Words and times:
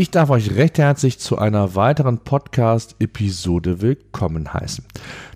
Ich 0.00 0.12
darf 0.12 0.30
euch 0.30 0.54
recht 0.54 0.78
herzlich 0.78 1.18
zu 1.18 1.38
einer 1.38 1.74
weiteren 1.74 2.18
Podcast-Episode 2.18 3.82
willkommen 3.82 4.54
heißen. 4.54 4.84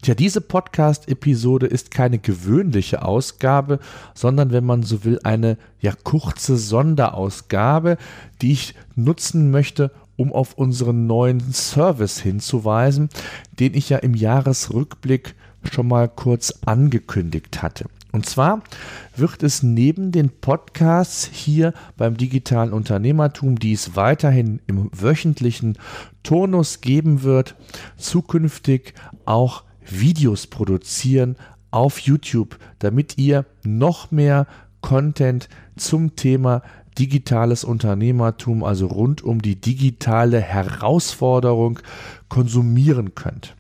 Tja, 0.03 0.15
diese 0.15 0.41
Podcast-Episode 0.41 1.67
ist 1.67 1.91
keine 1.91 2.21
gewöhnliche 2.21 3.05
Ausgabe, 3.05 3.81
sondern 4.15 4.53
wenn 4.53 4.65
man 4.65 4.85
so 4.85 5.03
will, 5.03 5.19
eine 5.25 5.59
ja 5.81 5.93
kurze 6.05 6.57
Sonderausgabe, 6.57 7.97
die 8.41 8.53
ich 8.53 8.77
nutzen 8.95 9.51
möchte, 9.51 9.91
um 10.15 10.33
auf 10.33 10.55
unseren 10.55 11.09
neuen 11.09 11.41
Service 11.53 12.21
hinzuweisen, 12.21 13.09
den 13.59 13.75
ich 13.75 13.89
ja 13.89 13.99
im 13.99 14.15
Jahresrückblick 14.15 15.35
schon 15.73 15.89
mal 15.89 16.09
kurz 16.09 16.61
angekündigt 16.67 17.63
hatte. 17.63 17.87
Und 18.13 18.27
zwar 18.27 18.63
wird 19.17 19.43
es 19.43 19.63
neben 19.63 20.13
den 20.13 20.29
Podcasts 20.29 21.29
hier 21.33 21.73
beim 21.97 22.19
digitalen 22.19 22.75
Unternehmertum, 22.75 23.59
die 23.59 23.73
es 23.73 23.97
weiterhin 23.97 24.61
im 24.67 24.91
wöchentlichen 24.93 25.79
Turnus 26.23 26.83
geben 26.83 27.23
wird, 27.23 27.57
zukünftig 27.97 28.93
auch 29.25 29.65
Videos 29.85 30.47
produzieren 30.47 31.37
auf 31.71 31.99
YouTube, 32.01 32.59
damit 32.79 33.17
ihr 33.17 33.47
noch 33.65 34.11
mehr 34.11 34.47
Content 34.83 35.49
zum 35.77 36.15
Thema 36.15 36.63
digitales 36.99 37.65
Unternehmertum, 37.65 38.63
also 38.63 38.87
rund 38.89 39.23
um 39.23 39.41
die 39.41 39.59
digitale 39.59 40.41
Herausforderung 40.41 41.79
konsumieren 42.29 43.15
könnt. 43.15 43.55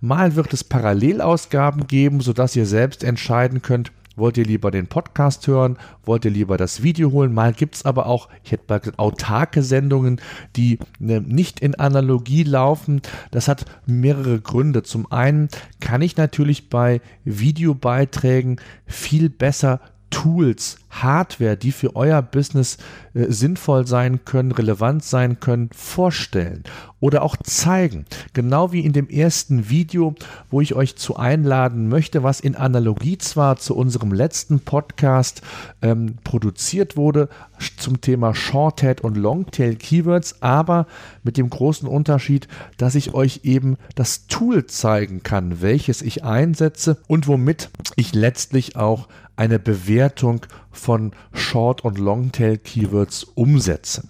Mal 0.00 0.36
wird 0.36 0.52
es 0.52 0.64
Parallelausgaben 0.64 1.86
geben, 1.86 2.20
sodass 2.20 2.56
ihr 2.56 2.66
selbst 2.66 3.04
entscheiden 3.04 3.62
könnt, 3.62 3.92
Wollt 4.16 4.38
ihr 4.38 4.46
lieber 4.46 4.70
den 4.70 4.86
Podcast 4.86 5.46
hören? 5.46 5.76
Wollt 6.06 6.24
ihr 6.24 6.30
lieber 6.30 6.56
das 6.56 6.82
Video 6.82 7.12
holen? 7.12 7.34
Mal 7.34 7.52
gibt 7.52 7.74
es 7.74 7.84
aber 7.84 8.06
auch, 8.06 8.30
ich 8.42 8.52
hätte 8.52 8.64
mal 8.66 8.78
gesagt, 8.80 8.98
autarke 8.98 9.62
Sendungen, 9.62 10.22
die 10.56 10.78
ne, 10.98 11.20
nicht 11.20 11.60
in 11.60 11.74
Analogie 11.74 12.42
laufen. 12.42 13.02
Das 13.30 13.46
hat 13.46 13.66
mehrere 13.84 14.40
Gründe. 14.40 14.82
Zum 14.82 15.12
einen 15.12 15.50
kann 15.80 16.00
ich 16.00 16.16
natürlich 16.16 16.70
bei 16.70 17.02
Videobeiträgen 17.24 18.58
viel 18.86 19.28
besser 19.28 19.80
Tools, 20.08 20.78
Hardware, 21.02 21.56
die 21.56 21.72
für 21.72 21.96
euer 21.96 22.22
Business 22.22 22.78
äh, 23.14 23.30
sinnvoll 23.30 23.86
sein 23.86 24.24
können, 24.24 24.52
relevant 24.52 25.04
sein 25.04 25.40
können, 25.40 25.70
vorstellen 25.74 26.64
oder 27.00 27.22
auch 27.22 27.36
zeigen. 27.36 28.06
Genau 28.32 28.72
wie 28.72 28.80
in 28.80 28.92
dem 28.92 29.08
ersten 29.08 29.68
Video, 29.68 30.14
wo 30.50 30.60
ich 30.60 30.74
euch 30.74 30.96
zu 30.96 31.16
einladen 31.16 31.88
möchte, 31.88 32.22
was 32.22 32.40
in 32.40 32.56
Analogie 32.56 33.18
zwar 33.18 33.56
zu 33.56 33.76
unserem 33.76 34.12
letzten 34.12 34.60
Podcast 34.60 35.42
ähm, 35.82 36.16
produziert 36.24 36.96
wurde 36.96 37.28
zum 37.76 38.00
Thema 38.00 38.34
Shorthead 38.34 39.02
und 39.02 39.16
Longtail 39.16 39.76
Keywords, 39.76 40.42
aber 40.42 40.86
mit 41.22 41.36
dem 41.36 41.50
großen 41.50 41.88
Unterschied, 41.88 42.48
dass 42.76 42.94
ich 42.94 43.14
euch 43.14 43.40
eben 43.44 43.76
das 43.94 44.26
Tool 44.26 44.66
zeigen 44.66 45.22
kann, 45.22 45.60
welches 45.62 46.02
ich 46.02 46.24
einsetze 46.24 46.98
und 47.06 47.28
womit 47.28 47.70
ich 47.96 48.14
letztlich 48.14 48.76
auch 48.76 49.08
eine 49.36 49.58
Bewertung 49.58 50.40
von 50.72 50.85
Short- 51.32 51.84
und 51.84 51.98
Longtail-Keywords 51.98 53.24
umsetzen. 53.34 54.08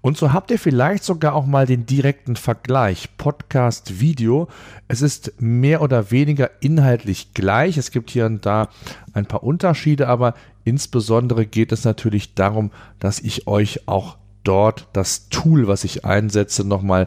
Und 0.00 0.16
so 0.16 0.32
habt 0.32 0.50
ihr 0.50 0.58
vielleicht 0.58 1.04
sogar 1.04 1.34
auch 1.34 1.46
mal 1.46 1.66
den 1.66 1.86
direkten 1.86 2.36
Vergleich 2.36 3.16
Podcast-Video. 3.18 4.48
Es 4.86 5.02
ist 5.02 5.32
mehr 5.40 5.82
oder 5.82 6.10
weniger 6.10 6.50
inhaltlich 6.60 7.34
gleich. 7.34 7.76
Es 7.76 7.90
gibt 7.90 8.10
hier 8.10 8.26
und 8.26 8.46
da 8.46 8.68
ein 9.12 9.26
paar 9.26 9.42
Unterschiede, 9.42 10.08
aber 10.08 10.34
insbesondere 10.64 11.46
geht 11.46 11.72
es 11.72 11.84
natürlich 11.84 12.34
darum, 12.34 12.70
dass 12.98 13.20
ich 13.20 13.46
euch 13.46 13.86
auch 13.86 14.16
dort 14.44 14.88
das 14.92 15.28
Tool, 15.28 15.66
was 15.68 15.84
ich 15.84 16.04
einsetze, 16.04 16.66
nochmal 16.66 17.06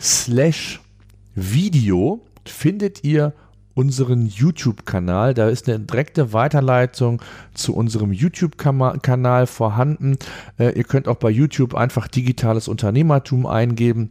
slash 0.00 0.80
Video 1.34 2.24
findet 2.46 3.02
ihr 3.02 3.32
unseren 3.74 4.26
YouTube-Kanal. 4.26 5.34
Da 5.34 5.48
ist 5.48 5.68
eine 5.68 5.80
direkte 5.80 6.32
Weiterleitung 6.34 7.22
zu 7.54 7.74
unserem 7.74 8.12
YouTube-Kanal 8.12 9.46
vorhanden. 9.46 10.18
Äh, 10.58 10.76
ihr 10.76 10.84
könnt 10.84 11.08
auch 11.08 11.16
bei 11.16 11.30
YouTube 11.30 11.74
einfach 11.74 12.08
digitales 12.08 12.68
Unternehmertum 12.68 13.46
eingeben 13.46 14.10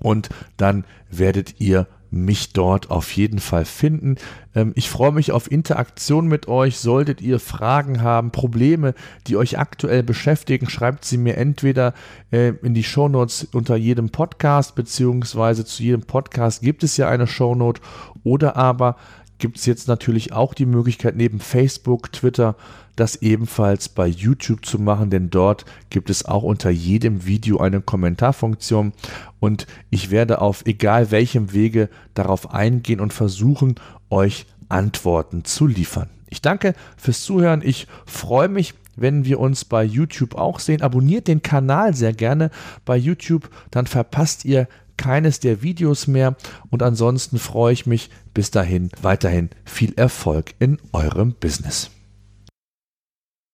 und 0.00 0.30
dann 0.56 0.86
werdet 1.10 1.60
ihr 1.60 1.86
mich 2.10 2.52
dort 2.52 2.90
auf 2.90 3.12
jeden 3.12 3.38
Fall 3.38 3.64
finden. 3.64 4.16
Ähm, 4.54 4.72
ich 4.74 4.90
freue 4.90 5.12
mich 5.12 5.32
auf 5.32 5.50
Interaktion 5.50 6.26
mit 6.26 6.48
euch. 6.48 6.78
Solltet 6.78 7.20
ihr 7.20 7.40
Fragen 7.40 8.02
haben, 8.02 8.30
Probleme, 8.30 8.94
die 9.26 9.36
euch 9.36 9.58
aktuell 9.58 10.02
beschäftigen, 10.02 10.68
schreibt 10.68 11.04
sie 11.04 11.18
mir 11.18 11.36
entweder 11.36 11.94
äh, 12.30 12.54
in 12.62 12.74
die 12.74 12.84
Shownotes 12.84 13.48
unter 13.52 13.76
jedem 13.76 14.10
Podcast, 14.10 14.74
beziehungsweise 14.74 15.64
zu 15.64 15.82
jedem 15.82 16.02
Podcast 16.02 16.62
gibt 16.62 16.82
es 16.82 16.96
ja 16.96 17.08
eine 17.08 17.26
Shownote 17.26 17.80
oder 18.24 18.56
aber 18.56 18.96
gibt 19.38 19.58
es 19.58 19.66
jetzt 19.66 19.88
natürlich 19.88 20.32
auch 20.32 20.54
die 20.54 20.66
Möglichkeit 20.66 21.16
neben 21.16 21.40
Facebook, 21.40 22.12
Twitter 22.12 22.56
das 22.98 23.16
ebenfalls 23.22 23.88
bei 23.88 24.06
YouTube 24.08 24.66
zu 24.66 24.78
machen, 24.78 25.10
denn 25.10 25.30
dort 25.30 25.64
gibt 25.88 26.10
es 26.10 26.24
auch 26.24 26.42
unter 26.42 26.70
jedem 26.70 27.26
Video 27.26 27.58
eine 27.58 27.80
Kommentarfunktion 27.80 28.92
und 29.38 29.66
ich 29.90 30.10
werde 30.10 30.40
auf 30.40 30.66
egal 30.66 31.10
welchem 31.10 31.52
Wege 31.52 31.88
darauf 32.14 32.52
eingehen 32.52 33.00
und 33.00 33.12
versuchen, 33.12 33.76
euch 34.10 34.46
Antworten 34.68 35.44
zu 35.44 35.66
liefern. 35.66 36.08
Ich 36.28 36.42
danke 36.42 36.74
fürs 36.96 37.22
Zuhören. 37.22 37.62
Ich 37.64 37.86
freue 38.04 38.48
mich, 38.48 38.74
wenn 38.96 39.24
wir 39.24 39.38
uns 39.38 39.64
bei 39.64 39.84
YouTube 39.84 40.34
auch 40.34 40.58
sehen. 40.58 40.82
Abonniert 40.82 41.28
den 41.28 41.42
Kanal 41.42 41.94
sehr 41.94 42.12
gerne 42.12 42.50
bei 42.84 42.96
YouTube, 42.96 43.48
dann 43.70 43.86
verpasst 43.86 44.44
ihr 44.44 44.68
keines 44.98 45.40
der 45.40 45.62
Videos 45.62 46.06
mehr. 46.06 46.36
Und 46.68 46.82
ansonsten 46.82 47.38
freue 47.38 47.72
ich 47.72 47.86
mich 47.86 48.10
bis 48.34 48.50
dahin 48.50 48.90
weiterhin 49.00 49.48
viel 49.64 49.94
Erfolg 49.94 50.54
in 50.58 50.76
eurem 50.92 51.32
Business. 51.32 51.90